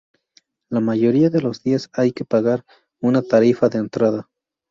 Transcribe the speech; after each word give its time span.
La 0.71 0.79
mayoría 0.79 1.29
de 1.29 1.41
los 1.43 1.61
días 1.61 1.91
hay 1.93 2.11
que 2.11 2.25
pagar 2.25 2.65
una 3.03 3.21
tarifa 3.21 3.69
de 3.69 3.77
entrada. 3.77 4.27